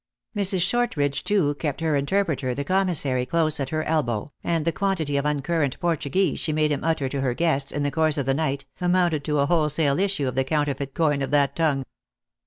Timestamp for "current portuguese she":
5.43-6.51